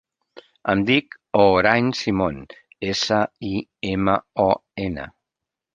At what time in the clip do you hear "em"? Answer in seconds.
0.71-0.79